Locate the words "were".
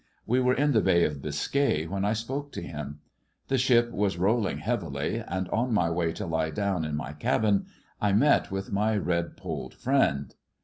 0.39-0.55